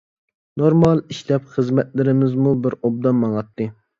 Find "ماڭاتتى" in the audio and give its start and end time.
3.25-3.71